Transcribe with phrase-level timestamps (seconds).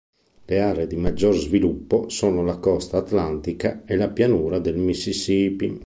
[0.45, 5.79] Le aree di maggiore sviluppo sono la costa atlantica e la pianura del Mississippi.